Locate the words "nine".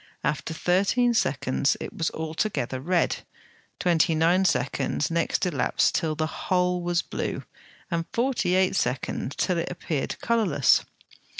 4.15-4.45